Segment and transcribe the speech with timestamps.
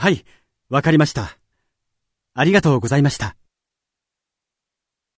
[0.00, 0.24] はい、
[0.70, 1.36] わかりました。
[2.32, 3.34] ありがとうございました。